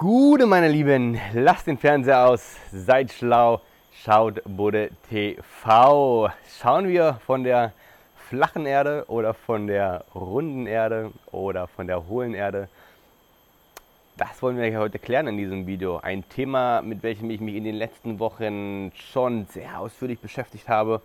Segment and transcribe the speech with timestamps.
[0.00, 3.60] Gute, meine Lieben, lasst den Fernseher aus, seid schlau,
[4.02, 6.30] schaut Bude TV.
[6.58, 7.74] Schauen wir von der
[8.16, 12.70] flachen Erde oder von der runden Erde oder von der hohlen Erde.
[14.16, 15.98] Das wollen wir heute klären in diesem Video.
[15.98, 21.02] Ein Thema, mit welchem ich mich in den letzten Wochen schon sehr ausführlich beschäftigt habe.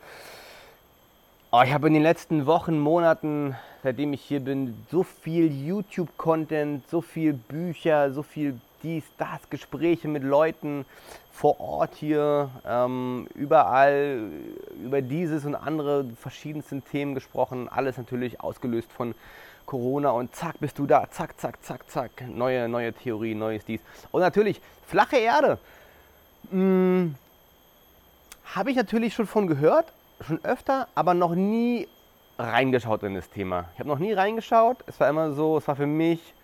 [1.52, 6.88] Oh, ich habe in den letzten Wochen, Monaten, seitdem ich hier bin, so viel YouTube-Content,
[6.90, 10.86] so viel Bücher, so viel dies, das, Gespräche mit Leuten
[11.32, 14.30] vor Ort hier, ähm, überall
[14.82, 17.68] über dieses und andere verschiedensten Themen gesprochen.
[17.68, 19.16] Alles natürlich ausgelöst von
[19.66, 23.82] Corona und zack, bist du da, zack, zack, zack, zack, neue, neue Theorie, neues dies.
[24.12, 25.58] Und natürlich flache Erde.
[26.52, 27.16] Hm,
[28.54, 29.92] Habe ich natürlich schon von gehört,
[30.22, 31.88] schon öfter, aber noch nie
[32.38, 33.66] reingeschaut in das Thema.
[33.74, 34.78] Ich habe noch nie reingeschaut.
[34.86, 36.35] Es war immer so, es war für mich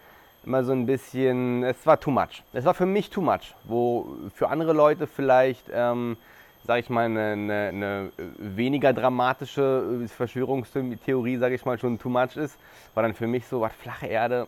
[0.45, 2.43] immer so ein bisschen, es war too much.
[2.53, 6.17] Es war für mich too much, wo für andere Leute vielleicht, ähm,
[6.65, 12.37] sage ich mal, eine, eine, eine, weniger dramatische Verschwörungstheorie, sage ich mal, schon too much
[12.37, 12.57] ist,
[12.93, 14.47] war dann für mich so, was flache Erde,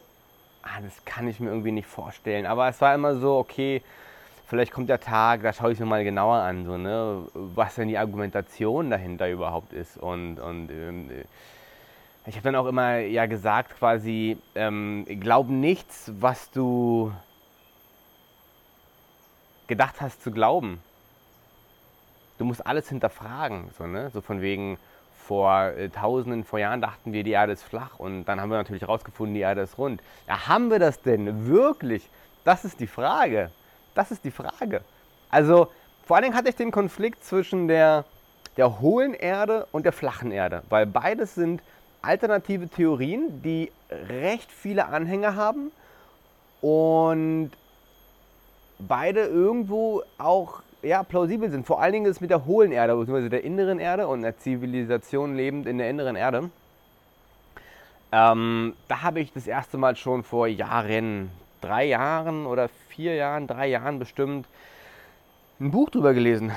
[0.64, 2.46] ah, das kann ich mir irgendwie nicht vorstellen.
[2.46, 3.82] Aber es war immer so, okay,
[4.48, 7.88] vielleicht kommt der Tag, da schaue ich mir mal genauer an, so, ne, was denn
[7.88, 11.10] die Argumentation dahinter überhaupt ist und, und ähm,
[12.26, 17.12] ich habe dann auch immer ja gesagt, quasi, ähm, glaub nichts, was du
[19.68, 20.82] gedacht hast zu glauben.
[22.38, 24.10] Du musst alles hinterfragen, so, ne?
[24.12, 24.78] so von wegen,
[25.24, 28.58] vor äh, Tausenden, vor Jahren dachten wir, die Erde ist flach und dann haben wir
[28.58, 30.02] natürlich herausgefunden, die Erde ist rund.
[30.28, 32.10] Ja, haben wir das denn wirklich?
[32.44, 33.50] Das ist die Frage.
[33.96, 34.82] Das ist die Frage.
[35.30, 35.70] Also
[36.06, 38.06] vor allen Dingen hatte ich den Konflikt zwischen der,
[38.58, 41.62] der hohlen Erde und der flachen Erde, weil beides sind
[42.04, 45.72] alternative Theorien, die recht viele Anhänger haben
[46.62, 47.52] und
[48.78, 51.66] beide irgendwo auch ja, plausibel sind.
[51.66, 55.36] Vor allen Dingen ist mit der hohlen Erde, beziehungsweise der inneren Erde und der Zivilisation
[55.36, 56.50] lebend in der inneren Erde.
[58.12, 61.32] Ähm, da habe ich das erste Mal schon vor Jahren,
[61.62, 64.46] drei Jahren oder vier Jahren, drei Jahren bestimmt,
[65.62, 66.52] ein Buch drüber gelesen.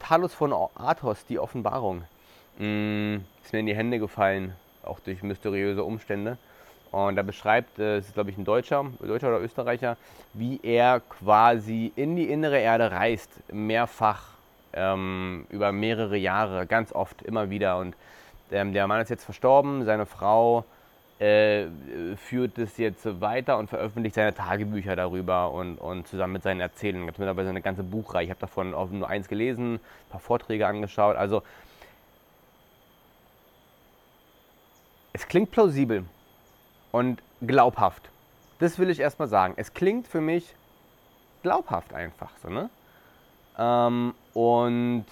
[0.00, 2.02] Talos von Athos, die Offenbarung.
[2.58, 4.54] Mm, ist mir in die Hände gefallen
[4.84, 6.38] auch durch mysteriöse Umstände.
[6.90, 9.96] Und da beschreibt, äh, es ist glaube ich ein Deutscher, Deutscher oder Österreicher,
[10.34, 14.32] wie er quasi in die innere Erde reist, mehrfach
[14.74, 17.78] ähm, über mehrere Jahre, ganz oft, immer wieder.
[17.78, 17.94] Und
[18.50, 20.64] ähm, der Mann ist jetzt verstorben, seine Frau
[21.18, 21.66] äh,
[22.16, 27.08] führt es jetzt weiter und veröffentlicht seine Tagebücher darüber und, und zusammen mit seinen Erzählungen.
[27.08, 28.24] Ich habe mittlerweile eine ganze Buchreihe.
[28.24, 31.16] Ich habe davon nur eins gelesen, ein paar Vorträge angeschaut.
[31.16, 31.42] Also
[35.12, 36.04] es klingt plausibel
[36.90, 38.10] und glaubhaft.
[38.58, 39.54] Das will ich erstmal sagen.
[39.56, 40.54] Es klingt für mich
[41.42, 42.70] glaubhaft einfach so, ne?
[43.58, 45.04] Ähm, und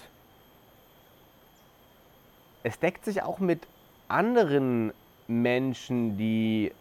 [2.63, 3.67] es deckt sich auch mit
[4.07, 4.93] anderen
[5.27, 6.71] Menschen, die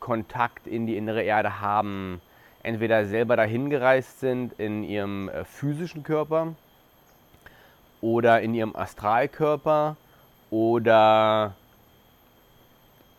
[0.00, 2.20] Kontakt in die innere Erde haben,
[2.62, 6.54] entweder selber dahin gereist sind in ihrem äh, physischen Körper
[8.00, 9.96] oder in ihrem Astralkörper
[10.50, 11.54] oder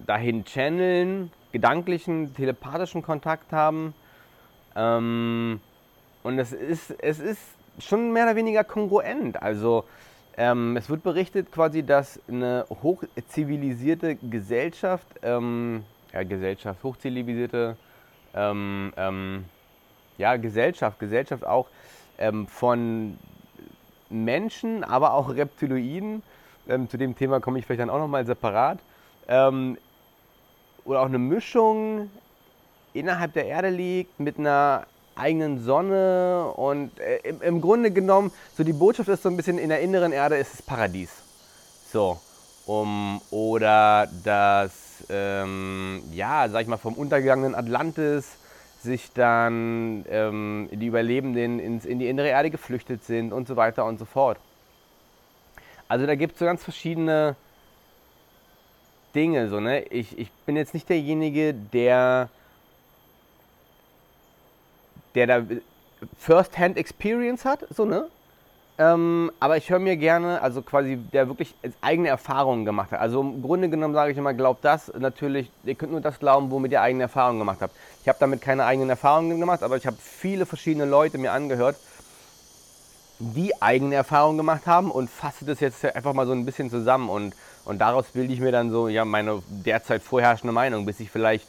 [0.06, 3.94] dahin channeln, gedanklichen, telepathischen Kontakt haben.
[4.76, 5.60] Ähm,
[6.24, 7.42] und es ist, es ist
[7.80, 9.42] schon mehr oder weniger kongruent.
[9.42, 9.86] Also
[10.38, 15.84] ähm, es wird berichtet quasi, dass eine hochzivilisierte Gesellschaft, ähm,
[16.14, 17.78] ja Gesellschaft, hochzivilisierte
[18.34, 19.46] ähm, ähm,
[20.18, 21.68] ja, Gesellschaft, Gesellschaft auch
[22.18, 23.18] ähm, von
[24.10, 26.22] Menschen, aber auch Reptiloiden,
[26.88, 28.80] zu dem Thema komme ich vielleicht dann auch nochmal separat,
[30.85, 32.09] oder auch eine Mischung
[32.94, 34.85] innerhalb der Erde liegt mit einer
[35.16, 39.57] eigenen Sonne und äh, im, im, Grunde genommen, so die Botschaft ist so ein bisschen,
[39.57, 41.09] in der inneren Erde ist es Paradies.
[41.91, 42.19] So,
[42.66, 48.38] um, oder dass, ähm, ja, sag ich mal, vom untergegangenen Atlantis
[48.81, 53.86] sich dann ähm, die Überlebenden ins, in die innere Erde geflüchtet sind und so weiter
[53.86, 54.38] und so fort.
[55.88, 57.36] Also da gibt es so ganz verschiedene
[59.15, 59.50] Dinge.
[59.50, 59.81] So, ne?
[59.83, 62.29] ich, ich bin jetzt nicht derjenige, der,
[65.15, 65.44] der da
[66.19, 68.07] First-Hand-Experience hat, so, ne?
[68.77, 73.00] Ähm, aber ich höre mir gerne, also quasi, der wirklich eigene Erfahrungen gemacht hat.
[73.00, 74.91] Also im Grunde genommen sage ich immer, glaubt das.
[75.00, 77.73] Natürlich, ihr könnt nur das glauben, womit ihr eigene Erfahrungen gemacht habt.
[78.01, 81.77] Ich habe damit keine eigenen Erfahrungen gemacht, aber ich habe viele verschiedene Leute mir angehört,
[83.19, 87.09] die eigene Erfahrungen gemacht haben und fasse das jetzt einfach mal so ein bisschen zusammen
[87.09, 87.33] und,
[87.63, 91.47] und daraus bilde ich mir dann so ja meine derzeit vorherrschende Meinung, bis ich vielleicht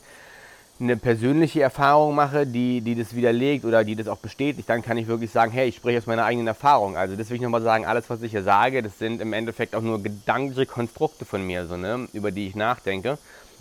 [0.78, 4.98] eine persönliche Erfahrung mache, die, die das widerlegt oder die das auch bestätigt, dann kann
[4.98, 6.96] ich wirklich sagen, hey, ich spreche aus meiner eigenen Erfahrung.
[6.96, 9.74] Also das will ich nochmal sagen, alles, was ich hier sage, das sind im Endeffekt
[9.74, 13.16] auch nur gedankliche Konstrukte von mir, so, ne, über die ich nachdenke.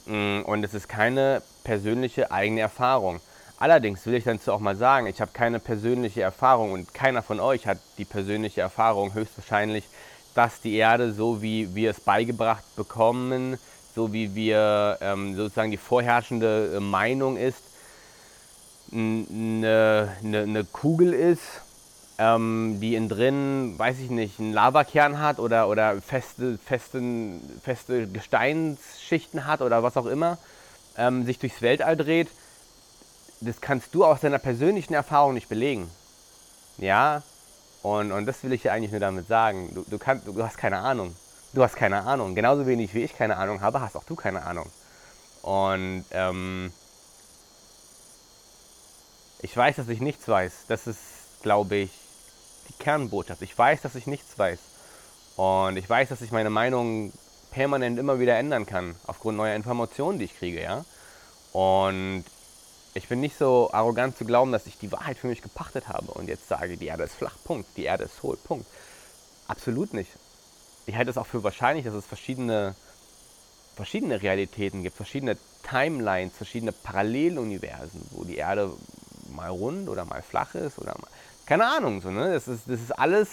[0.05, 3.21] Mm, und es ist keine persönliche eigene Erfahrung.
[3.57, 7.39] Allerdings will ich dazu auch mal sagen, ich habe keine persönliche Erfahrung und keiner von
[7.39, 9.85] euch hat die persönliche Erfahrung höchstwahrscheinlich,
[10.33, 13.57] dass die Erde so wie wir es beigebracht bekommen,
[13.95, 17.63] so wie wir ähm, sozusagen die vorherrschende äh, Meinung ist,
[18.91, 21.61] eine, eine, eine Kugel ist,
[22.17, 28.07] ähm, die innen drin, weiß ich nicht, einen Lavakern hat oder, oder feste, festen, feste
[28.07, 30.37] Gesteinsschichten hat oder was auch immer,
[30.97, 32.27] ähm, sich durchs Weltall dreht,
[33.45, 35.89] das kannst du aus deiner persönlichen Erfahrung nicht belegen.
[36.77, 37.23] Ja,
[37.81, 39.69] und, und das will ich dir eigentlich nur damit sagen.
[39.73, 41.15] Du, du, kannst, du hast keine Ahnung.
[41.53, 42.35] Du hast keine Ahnung.
[42.35, 44.69] Genauso wenig wie ich keine Ahnung habe, hast auch du keine Ahnung.
[45.41, 46.73] Und ähm,
[49.41, 50.65] ich weiß, dass ich nichts weiß.
[50.67, 50.99] Das ist,
[51.43, 51.91] glaube ich,
[52.69, 53.41] die Kernbotschaft.
[53.43, 54.59] Ich weiß, dass ich nichts weiß.
[55.35, 57.13] Und ich weiß, dass ich meine Meinung
[57.51, 60.83] permanent immer wieder ändern kann, aufgrund neuer Informationen, die ich kriege, ja.
[61.53, 62.25] Und
[62.95, 66.11] ich bin nicht so arrogant zu glauben, dass ich die Wahrheit für mich gepachtet habe
[66.11, 68.65] und jetzt sage, die Erde ist flach, Punkt, die Erde ist hohl, Punkt.
[69.47, 70.09] Absolut nicht
[70.85, 72.75] ich halte es auch für wahrscheinlich, dass es verschiedene,
[73.75, 75.37] verschiedene Realitäten gibt, verschiedene
[75.67, 78.71] Timelines, verschiedene Paralleluniversen, wo die Erde
[79.35, 81.09] mal rund oder mal flach ist oder mal.
[81.45, 82.33] Keine Ahnung, so, ne?
[82.33, 83.29] Das ist, das ist alles.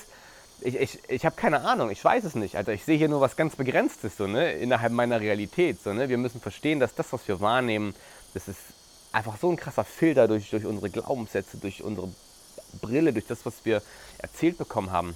[0.61, 2.56] Ich, ich, ich habe keine Ahnung, ich weiß es nicht.
[2.56, 4.53] Also ich sehe hier nur was ganz Begrenztes so, ne?
[4.53, 5.82] innerhalb meiner Realität.
[5.82, 6.08] So, ne?
[6.08, 7.94] Wir müssen verstehen, dass das, was wir wahrnehmen,
[8.32, 8.61] das ist
[9.12, 12.09] einfach so ein krasser Filter durch, durch unsere Glaubenssätze, durch unsere
[12.81, 13.82] Brille, durch das, was wir
[14.19, 15.14] erzählt bekommen haben.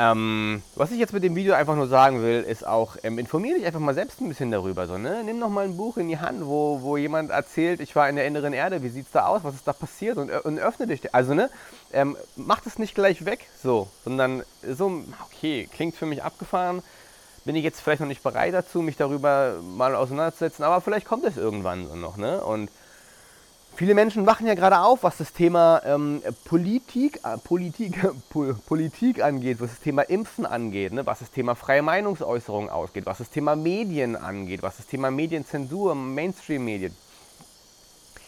[0.00, 3.56] Ähm, was ich jetzt mit dem Video einfach nur sagen will, ist auch, ähm, informiere
[3.56, 4.86] dich einfach mal selbst ein bisschen darüber.
[4.86, 5.24] So, ne?
[5.24, 8.14] Nimm noch mal ein Buch in die Hand, wo, wo jemand erzählt, ich war in
[8.14, 10.86] der inneren Erde, wie sieht es da aus, was ist da passiert und, und öffne
[10.86, 11.12] dich.
[11.12, 11.50] Also, ne,
[11.92, 16.84] ähm, mach das nicht gleich weg, so, sondern so, okay, klingt für mich abgefahren,
[17.48, 21.24] bin ich jetzt vielleicht noch nicht bereit dazu, mich darüber mal auseinanderzusetzen, aber vielleicht kommt
[21.24, 22.44] es irgendwann so noch, ne?
[22.44, 22.70] Und
[23.74, 27.96] Viele Menschen wachen ja gerade auf, was das Thema ähm, Politik, äh, Politik,
[28.66, 33.18] Politik angeht, was das Thema Impfen angeht, ne, was das Thema freie Meinungsäußerung ausgeht, was
[33.18, 36.94] das Thema Medien angeht, was das Thema Medienzensur, Mainstream-Medien.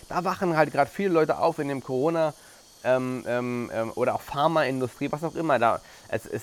[0.08, 2.32] Da wachen halt gerade viele Leute auf in dem Corona-
[2.84, 5.58] ähm, ähm, ähm oder auch Pharmaindustrie, was auch immer.
[5.58, 6.42] Da, es, es,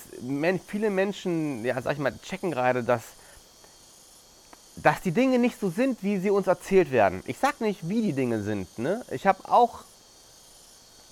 [0.66, 3.02] viele Menschen, ja, sag ich mal, checken gerade, dass
[4.82, 7.22] dass die Dinge nicht so sind, wie sie uns erzählt werden.
[7.26, 8.78] Ich sage nicht, wie die Dinge sind.
[8.78, 9.04] Ne?
[9.10, 9.80] Ich habe auch,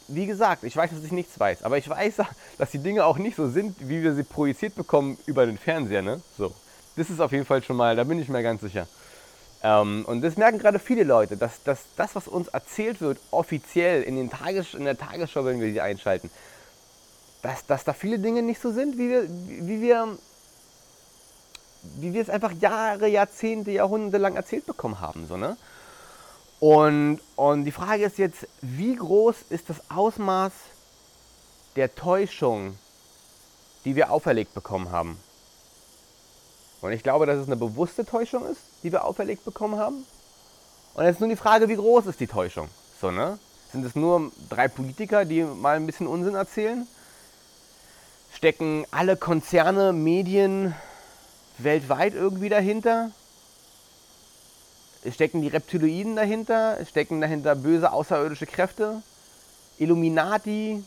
[0.09, 2.15] wie gesagt, ich weiß, dass ich nichts weiß, aber ich weiß,
[2.59, 6.03] dass die Dinge auch nicht so sind, wie wir sie projiziert bekommen über den Fernseher.
[6.03, 6.21] Ne?
[6.39, 6.55] So,
[6.97, 8.87] das ist auf jeden Fall schon mal, da bin ich mir ganz sicher.
[9.67, 14.05] Ähm, und das merken gerade viele Leute, dass, dass das, was uns erzählt wird, offiziell
[14.05, 16.31] in, den Tages, in der Tagesschau, wenn wir sie einschalten,
[17.43, 20.17] dass, dass da viele Dinge nicht so sind, wie wir, wie wir
[21.99, 25.27] wie wir es einfach Jahre, Jahrzehnte, Jahrhunderte lang erzählt bekommen haben.
[25.27, 25.57] So, ne?
[26.59, 30.53] und, und die Frage ist jetzt, wie groß ist das Ausmaß
[31.77, 32.77] der Täuschung,
[33.85, 35.17] die wir auferlegt bekommen haben?
[36.81, 40.07] Und ich glaube, dass es eine bewusste Täuschung ist, die wir auferlegt bekommen haben.
[40.95, 42.69] Und jetzt nur die Frage, wie groß ist die Täuschung?
[43.01, 43.39] So, ne?
[43.73, 46.87] Sind es nur drei Politiker, die mal ein bisschen Unsinn erzählen?
[48.33, 50.75] Stecken alle Konzerne, Medien,
[51.59, 53.11] weltweit irgendwie dahinter?
[55.11, 56.79] Stecken die Reptiloiden dahinter?
[56.87, 59.03] Stecken dahinter böse außerirdische Kräfte?
[59.79, 60.83] Illuminati?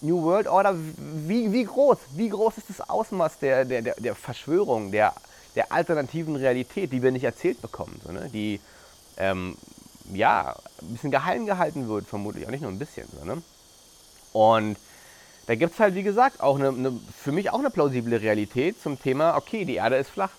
[0.00, 0.76] New World Order?
[0.76, 1.98] Wie, wie groß?
[2.16, 5.12] Wie groß ist das Ausmaß der, der, der Verschwörung, der,
[5.54, 8.00] der alternativen Realität, die wir nicht erzählt bekommen?
[8.04, 8.28] So, ne?
[8.32, 8.60] Die
[9.16, 9.56] ähm,
[10.12, 13.08] ja, ein bisschen geheim gehalten wird, vermutlich auch nicht nur ein bisschen.
[13.18, 13.42] So, ne?
[14.32, 14.76] Und
[15.46, 18.80] da gibt es halt, wie gesagt, auch eine, eine, für mich auch eine plausible Realität
[18.80, 20.30] zum Thema, okay, die Erde ist flach.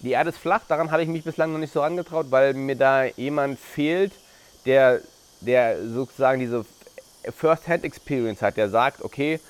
[0.00, 2.76] Die Erde ist flach, daran habe ich mich bislang noch nicht so angetraut, weil mir
[2.76, 4.12] da jemand fehlt,
[4.66, 5.00] der,
[5.40, 6.64] der sozusagen diese
[7.24, 9.40] First-Hand-Experience hat, der sagt, okay,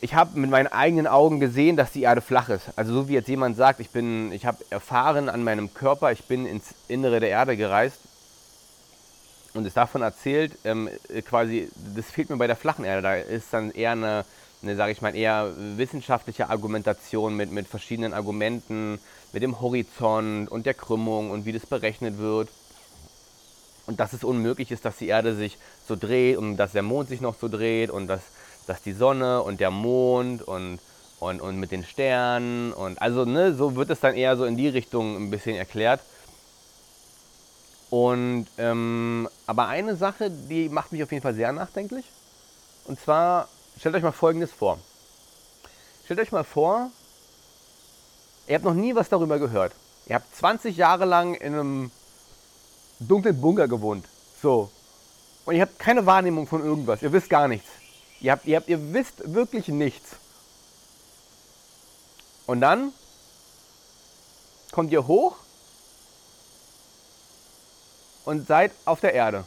[0.00, 2.66] ich habe mit meinen eigenen Augen gesehen, dass die Erde flach ist.
[2.76, 6.46] Also so wie jetzt jemand sagt, ich ich habe erfahren an meinem Körper, ich bin
[6.46, 7.98] ins Innere der Erde gereist
[9.54, 13.02] und ist davon erzählt, ähm, äh, quasi, das fehlt mir bei der flachen Erde.
[13.02, 14.24] Da ist dann eher eine,
[14.62, 19.00] eine sage ich mal, eher wissenschaftliche Argumentation mit, mit verschiedenen Argumenten,
[19.32, 22.48] mit dem Horizont und der Krümmung und wie das berechnet wird.
[23.86, 25.56] Und dass es unmöglich ist, dass die Erde sich
[25.88, 28.20] so dreht und dass der Mond sich noch so dreht und dass,
[28.68, 30.78] dass die Sonne und der Mond und,
[31.20, 34.56] und, und mit den Sternen und also ne, so wird es dann eher so in
[34.56, 36.00] die Richtung ein bisschen erklärt.
[37.90, 42.04] Und ähm, aber eine Sache, die macht mich auf jeden Fall sehr nachdenklich.
[42.84, 43.48] Und zwar,
[43.78, 44.78] stellt euch mal Folgendes vor.
[46.04, 46.90] Stellt euch mal vor,
[48.46, 49.72] ihr habt noch nie was darüber gehört.
[50.06, 51.90] Ihr habt 20 Jahre lang in einem
[52.98, 54.04] dunklen Bunker gewohnt.
[54.42, 54.70] So.
[55.44, 57.02] Und ihr habt keine Wahrnehmung von irgendwas.
[57.02, 57.68] Ihr wisst gar nichts.
[58.20, 60.16] Ihr, habt, ihr, habt, ihr wisst wirklich nichts.
[62.46, 62.92] Und dann
[64.72, 65.36] kommt ihr hoch
[68.24, 69.44] und seid auf der Erde.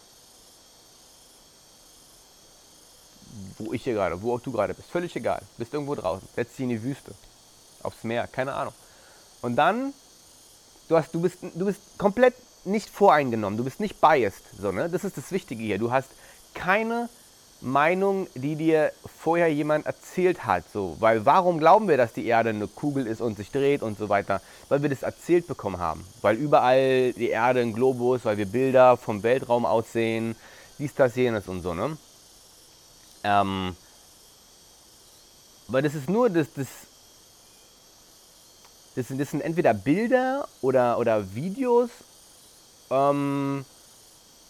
[3.57, 5.41] Wo ich hier gerade, wo auch du gerade bist, völlig egal.
[5.57, 7.13] Bist irgendwo draußen, setzt dich in die Wüste,
[7.83, 8.73] aufs Meer, keine Ahnung.
[9.41, 9.93] Und dann,
[10.87, 12.35] du, hast, du, bist, du bist komplett
[12.65, 14.43] nicht voreingenommen, du bist nicht biased.
[14.59, 14.89] So, ne?
[14.89, 15.77] Das ist das Wichtige hier.
[15.77, 16.09] Du hast
[16.53, 17.09] keine
[17.61, 20.63] Meinung, die dir vorher jemand erzählt hat.
[20.71, 20.97] So.
[20.99, 24.09] Weil warum glauben wir, dass die Erde eine Kugel ist und sich dreht und so
[24.09, 24.41] weiter?
[24.69, 26.05] Weil wir das erzählt bekommen haben.
[26.21, 30.35] Weil überall die Erde ein Globus, weil wir Bilder vom Weltraum aussehen,
[30.79, 31.73] dies, das, jenes und so.
[31.73, 31.97] Ne?
[33.23, 33.75] Ähm,
[35.67, 36.67] weil das ist nur das, das
[38.95, 41.89] das sind, das sind entweder Bilder oder, oder Videos
[42.89, 43.63] ähm,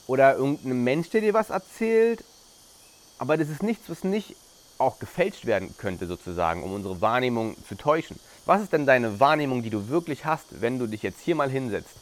[0.08, 2.24] oder irgendein Mensch, der dir was erzählt.
[3.22, 4.36] Aber das ist nichts, was nicht
[4.80, 8.20] auch gefälscht werden könnte, sozusagen, um unsere Wahrnehmung zu täuschen.
[8.48, 11.48] Was ist denn deine Wahrnehmung, die du wirklich hast, wenn du dich jetzt hier mal
[11.48, 11.94] hinsetzt?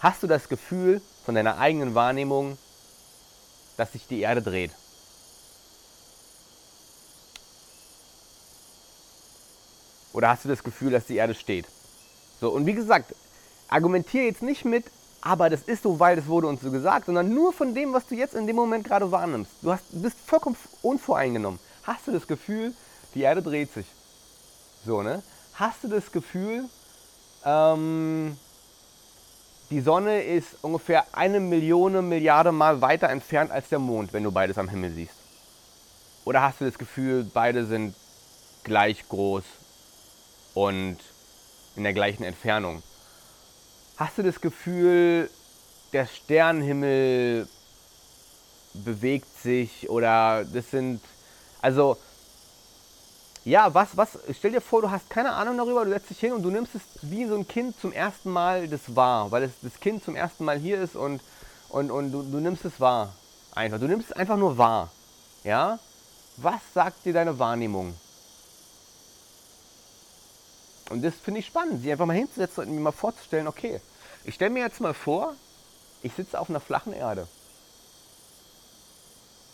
[0.00, 2.58] Hast du das Gefühl von deiner eigenen Wahrnehmung,
[3.76, 4.72] dass sich die Erde dreht?
[10.12, 11.66] Oder hast du das Gefühl, dass die Erde steht?
[12.40, 13.14] So, und wie gesagt,
[13.68, 14.86] argumentiere jetzt nicht mit,
[15.24, 18.06] aber das ist so, weil das wurde uns so gesagt, sondern nur von dem, was
[18.06, 19.50] du jetzt in dem Moment gerade wahrnimmst.
[19.62, 21.58] Du hast, bist vollkommen unvoreingenommen.
[21.82, 22.74] Hast du das Gefühl,
[23.14, 23.86] die Erde dreht sich?
[24.84, 25.22] So, ne?
[25.54, 26.68] Hast du das Gefühl,
[27.42, 28.36] ähm,
[29.70, 34.30] die Sonne ist ungefähr eine Million Milliarde Mal weiter entfernt als der Mond, wenn du
[34.30, 35.14] beides am Himmel siehst?
[36.26, 37.94] Oder hast du das Gefühl, beide sind
[38.62, 39.44] gleich groß
[40.52, 40.98] und
[41.76, 42.82] in der gleichen Entfernung?
[43.96, 45.30] Hast du das Gefühl,
[45.92, 47.46] der Sternenhimmel
[48.72, 51.00] bewegt sich oder das sind,
[51.62, 51.96] also,
[53.44, 56.32] ja, was, was, stell dir vor, du hast keine Ahnung darüber, du setzt dich hin
[56.32, 59.52] und du nimmst es wie so ein Kind zum ersten Mal das wahr, weil es,
[59.62, 61.20] das Kind zum ersten Mal hier ist und,
[61.68, 63.12] und, und du, du nimmst es wahr.
[63.54, 64.90] Einfach, du nimmst es einfach nur wahr.
[65.44, 65.78] Ja?
[66.38, 67.94] Was sagt dir deine Wahrnehmung?
[70.90, 73.80] Und das finde ich spannend, sich einfach mal hinzusetzen und mir mal vorzustellen, okay,
[74.24, 75.34] ich stelle mir jetzt mal vor,
[76.02, 77.26] ich sitze auf einer flachen Erde.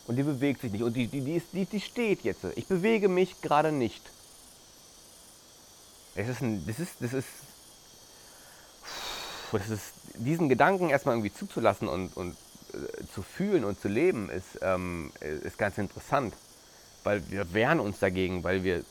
[0.07, 0.83] Und die bewegt sich nicht.
[0.83, 2.45] Und die, die, die, ist, die, die steht jetzt.
[2.57, 4.03] Ich bewege mich gerade nicht.
[6.17, 7.29] Es ist ein, das ist, das ist,
[9.53, 12.37] das ist, diesen Gedanken erstmal irgendwie zuzulassen und, und
[12.73, 16.35] äh, zu fühlen und zu leben, ist, ähm, ist ganz interessant.
[17.05, 18.85] Weil wir wehren uns dagegen, weil wir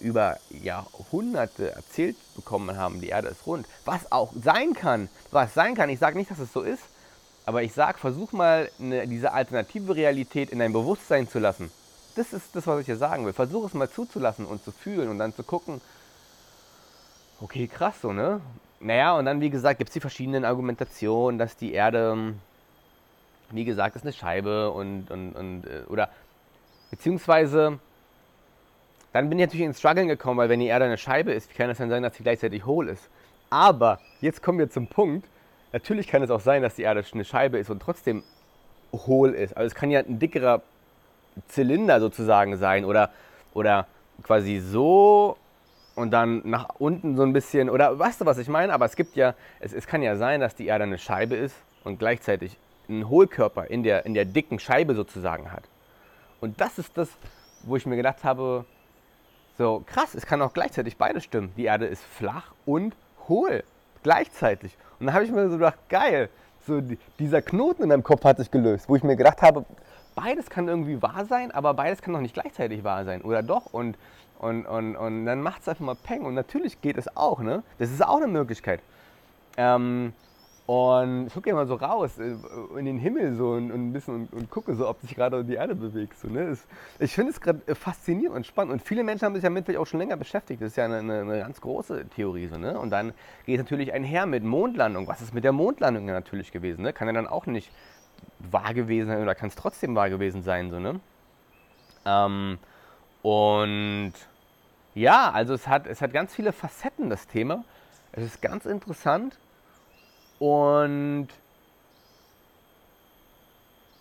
[0.00, 3.66] über Jahrhunderte erzählt bekommen haben, die Erde ist rund.
[3.84, 5.88] Was auch sein kann, was sein kann.
[5.90, 6.82] Ich sage nicht, dass es so ist,
[7.46, 11.70] aber ich sage, versuch mal eine, diese alternative Realität in dein Bewusstsein zu lassen.
[12.16, 13.32] Das ist das, was ich hier sagen will.
[13.32, 15.80] Versuch es mal zuzulassen und zu fühlen und dann zu gucken,
[17.40, 18.40] okay, krass so, ne?
[18.80, 22.34] Naja, und dann, wie gesagt, gibt es die verschiedenen Argumentationen, dass die Erde,
[23.50, 26.08] wie gesagt, ist eine Scheibe und, und, und äh, oder
[26.90, 27.78] beziehungsweise
[29.12, 31.54] dann bin ich natürlich ins Struggeln gekommen, weil wenn die Erde eine Scheibe ist, wie
[31.54, 33.08] kann es dann sein, dass sie gleichzeitig hohl ist?
[33.50, 35.26] Aber jetzt kommen wir zum Punkt.
[35.72, 38.22] Natürlich kann es auch sein, dass die Erde eine Scheibe ist und trotzdem
[38.92, 39.56] hohl ist.
[39.56, 40.62] Also es kann ja ein dickerer
[41.48, 43.10] Zylinder sozusagen sein oder,
[43.54, 43.86] oder
[44.22, 45.36] quasi so
[45.94, 47.70] und dann nach unten so ein bisschen.
[47.70, 48.72] Oder weißt du, was ich meine?
[48.72, 51.56] Aber es gibt ja, es, es kann ja sein, dass die Erde eine Scheibe ist
[51.84, 52.56] und gleichzeitig
[52.88, 55.64] einen Hohlkörper in der, in der dicken Scheibe sozusagen hat.
[56.40, 57.08] Und das ist das,
[57.62, 58.64] wo ich mir gedacht habe,
[59.60, 61.52] so, krass, es kann auch gleichzeitig beides stimmen.
[61.54, 62.96] Die Erde ist flach und
[63.28, 63.62] hohl.
[64.02, 64.74] Gleichzeitig.
[64.98, 66.30] Und dann habe ich mir so gedacht, geil,
[66.66, 66.82] so
[67.18, 69.66] dieser Knoten in meinem Kopf hat sich gelöst, wo ich mir gedacht habe,
[70.14, 73.20] beides kann irgendwie wahr sein, aber beides kann doch nicht gleichzeitig wahr sein.
[73.20, 73.66] Oder doch?
[73.74, 73.98] Und,
[74.38, 76.24] und, und, und dann macht es einfach mal Peng.
[76.24, 77.62] Und natürlich geht es auch, ne?
[77.78, 78.80] Das ist auch eine Möglichkeit.
[79.58, 80.14] Ähm,
[80.70, 82.36] und ich gucke mal so raus äh,
[82.78, 85.42] in den Himmel so und, und ein bisschen und, und, gucke so, ob sich gerade
[85.42, 86.16] die Erde bewegt.
[86.16, 86.42] So, ne?
[86.42, 86.64] Es,
[87.00, 88.74] ich finde es gerade äh, faszinierend und spannend.
[88.74, 90.62] Und viele Menschen haben sich damit auch schon länger beschäftigt.
[90.62, 92.46] Das ist ja eine, eine, eine ganz große Theorie.
[92.46, 92.78] So, ne?
[92.78, 93.14] Und dann
[93.46, 95.08] geht es natürlich einher mit Mondlandung.
[95.08, 96.82] Was ist mit der Mondlandung natürlich gewesen?
[96.82, 96.92] Ne?
[96.92, 97.72] Kann ja dann auch nicht
[98.38, 100.70] wahr gewesen sein oder kann es trotzdem wahr gewesen sein.
[100.70, 101.00] So, ne?
[102.06, 102.58] Ähm,
[103.22, 104.12] und
[104.94, 107.64] ja, also es hat, es hat ganz viele Facetten, das Thema.
[108.12, 109.36] Es ist ganz interessant.
[110.40, 111.28] Und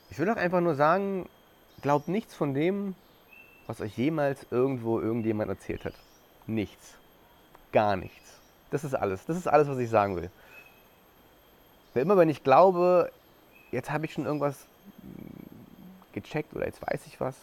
[0.09, 1.29] Ich will doch einfach nur sagen,
[1.81, 2.95] glaubt nichts von dem,
[3.67, 5.93] was euch jemals irgendwo irgendjemand erzählt hat.
[6.47, 6.95] Nichts.
[7.71, 8.33] Gar nichts.
[8.71, 9.25] Das ist alles.
[9.27, 10.31] Das ist alles, was ich sagen will.
[11.93, 13.11] Weil immer wenn ich glaube,
[13.71, 14.65] jetzt habe ich schon irgendwas
[16.11, 17.35] gecheckt oder jetzt weiß ich was,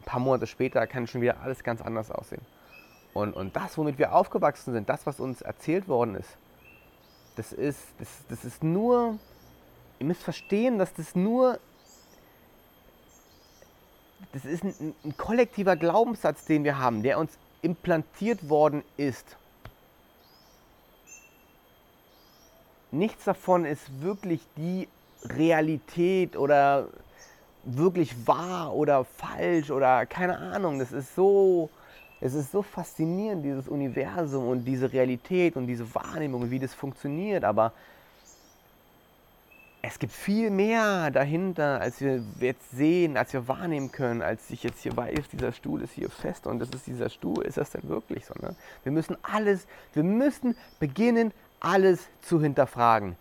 [0.00, 2.42] ein paar Monate später kann schon wieder alles ganz anders aussehen.
[3.14, 6.36] Und, und das, womit wir aufgewachsen sind, das, was uns erzählt worden ist,
[7.36, 9.18] das ist, das, das ist nur,
[9.98, 11.58] ihr müsst verstehen, dass das nur,
[14.32, 19.36] das ist ein, ein kollektiver Glaubenssatz, den wir haben, der uns implantiert worden ist.
[22.90, 24.88] Nichts davon ist wirklich die
[25.24, 26.88] Realität oder
[27.64, 30.78] wirklich wahr oder falsch oder keine Ahnung.
[30.78, 31.70] Das ist so,
[32.24, 37.44] es ist so faszinierend, dieses Universum und diese Realität und diese Wahrnehmung wie das funktioniert.
[37.44, 37.72] Aber
[39.82, 44.62] es gibt viel mehr dahinter, als wir jetzt sehen, als wir wahrnehmen können, als ich
[44.62, 47.44] jetzt hier weiß, dieser Stuhl ist hier fest und das ist dieser Stuhl.
[47.44, 48.32] Ist das denn wirklich so?
[48.40, 48.56] Ne?
[48.84, 53.16] Wir müssen alles, wir müssen beginnen, alles zu hinterfragen.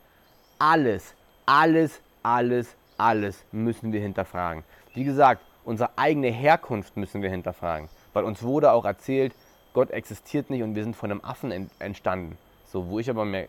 [0.59, 1.13] Alles,
[1.45, 4.63] alles, alles, alles müssen wir hinterfragen.
[4.93, 7.89] Wie gesagt, unsere eigene Herkunft müssen wir hinterfragen.
[8.13, 9.33] Weil uns wurde auch erzählt,
[9.73, 12.37] Gott existiert nicht und wir sind von einem Affen entstanden.
[12.65, 13.47] So, wo ich aber mehr,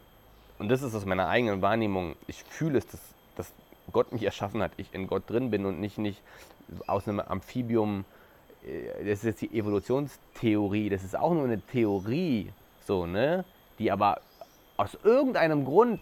[0.59, 3.00] und das ist aus meiner eigenen Wahrnehmung, ich fühle es, dass,
[3.37, 3.52] dass
[3.92, 6.23] Gott mich erschaffen hat, ich in Gott drin bin und nicht, nicht
[6.87, 8.04] aus einem Amphibium,
[8.66, 12.52] äh, das ist jetzt die Evolutionstheorie, das ist auch nur eine Theorie,
[12.87, 13.44] so, ne,
[13.78, 14.21] die aber
[14.76, 16.00] aus irgendeinem Grund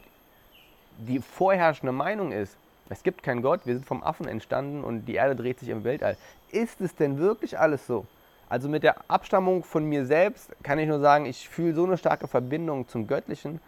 [0.99, 2.57] die vorherrschende Meinung ist,
[2.89, 5.85] es gibt keinen Gott, wir sind vom Affen entstanden und die Erde dreht sich im
[5.85, 6.17] Weltall.
[6.51, 8.07] Ist es denn wirklich alles so?
[8.53, 11.97] Also mit der Abstammung von mir selbst kann ich nur sagen, ich fühle so eine
[11.97, 13.63] starke Verbindung zum Göttlichen,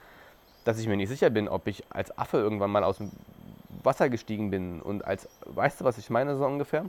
[0.66, 3.10] dass ich mir nicht sicher bin, ob ich als Affe irgendwann mal aus dem
[3.82, 6.84] Wasser gestiegen bin und als, weißt du, was ich meine so ungefähr?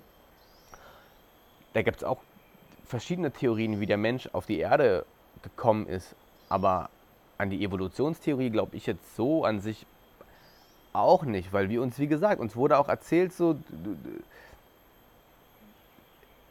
[1.72, 2.18] Da gibt es auch
[2.86, 5.06] verschiedene Theorien, wie der Mensch auf die Erde
[5.42, 6.16] gekommen ist,
[6.50, 6.90] aber
[7.38, 9.86] an die Evolutionstheorie glaube ich jetzt so an sich
[10.92, 13.56] auch nicht, weil wir uns, wie gesagt, uns wurde auch erzählt, so,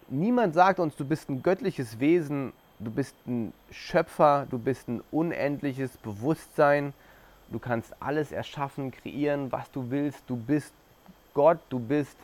[0.09, 5.03] niemand sagt uns, du bist ein göttliches Wesen, du bist ein Schöpfer, du bist ein
[5.11, 6.93] unendliches Bewusstsein,
[7.51, 10.73] du kannst alles erschaffen, kreieren, was du willst, du bist
[11.35, 12.17] Gott, du bist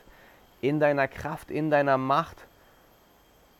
[0.60, 2.36] in deiner Kraft, in deiner Macht,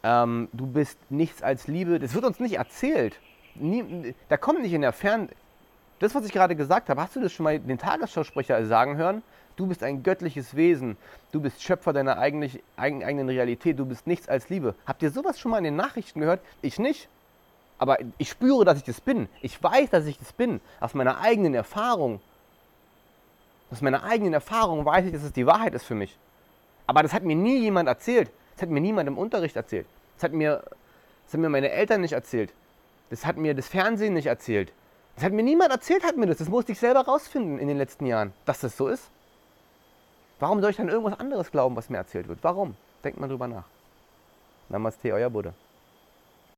[0.03, 1.99] ähm, du bist nichts als Liebe.
[1.99, 3.19] Das wird uns nicht erzählt.
[3.55, 5.29] Nie, da kommt nicht in der Fern,
[6.01, 9.23] das, was ich gerade gesagt habe, hast du das schon mal den Tagesschausprecher sagen hören?
[9.57, 10.97] Du bist ein göttliches Wesen.
[11.31, 13.79] Du bist Schöpfer deiner eigenen, eigenen Realität.
[13.79, 14.75] Du bist nichts als Liebe.
[14.87, 16.41] Habt ihr sowas schon mal in den Nachrichten gehört?
[16.63, 17.09] Ich nicht.
[17.77, 19.29] Aber ich spüre, dass ich das bin.
[19.43, 20.63] Ich weiß, dass ich das bin.
[20.81, 22.21] Aus meiner eigenen Erfahrung.
[23.71, 26.17] Aus meiner eigenen Erfahrung weiß ich, dass es die Wahrheit ist für mich.
[26.87, 28.31] Aber das hat mir nie jemand erzählt.
[28.55, 29.87] Das hat mir niemand im Unterricht erzählt.
[30.17, 30.63] Das hat mir,
[31.25, 32.55] das hat mir meine Eltern nicht erzählt.
[33.11, 34.73] Das hat mir das Fernsehen nicht erzählt.
[35.21, 36.39] Das hat mir niemand erzählt, hat mir das.
[36.39, 39.11] Das musste ich selber rausfinden in den letzten Jahren, dass das so ist.
[40.39, 42.39] Warum soll ich dann irgendwas anderes glauben, was mir erzählt wird?
[42.41, 42.75] Warum?
[43.05, 43.65] Denkt mal drüber nach.
[44.71, 45.53] Namaste, euer Buddha.